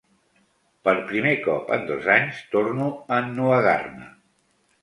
[0.87, 4.09] Per primer cop en dos anys torno a ennuegar-me.